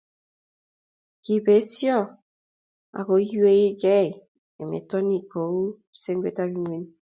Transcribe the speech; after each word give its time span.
kibesyo 1.23 1.97
akuywei 2.99 3.67
gei 3.81 4.09
emotinwek 4.61 5.23
kou 5.31 5.57
kipsengwet 5.73 6.37
ak 6.43 6.49
ng'weny. 6.59 6.85